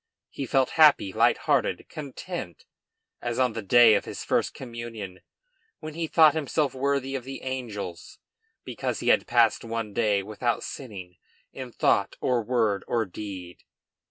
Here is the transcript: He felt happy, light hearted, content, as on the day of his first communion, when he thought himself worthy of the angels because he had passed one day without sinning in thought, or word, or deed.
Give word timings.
He 0.31 0.47
felt 0.47 0.71
happy, 0.81 1.13
light 1.13 1.37
hearted, 1.45 1.85
content, 1.87 2.65
as 3.21 3.37
on 3.37 3.53
the 3.53 3.61
day 3.61 3.93
of 3.93 4.05
his 4.05 4.23
first 4.23 4.55
communion, 4.55 5.19
when 5.79 5.93
he 5.93 6.07
thought 6.07 6.33
himself 6.33 6.73
worthy 6.73 7.13
of 7.13 7.23
the 7.23 7.43
angels 7.43 8.17
because 8.63 9.01
he 9.01 9.09
had 9.09 9.27
passed 9.27 9.63
one 9.63 9.93
day 9.93 10.23
without 10.23 10.63
sinning 10.63 11.17
in 11.53 11.71
thought, 11.71 12.15
or 12.19 12.41
word, 12.41 12.83
or 12.87 13.05
deed. 13.05 13.63